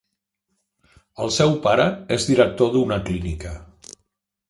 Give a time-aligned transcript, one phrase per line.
[1.27, 1.87] El seu pare
[2.19, 3.57] és director d'una clínica.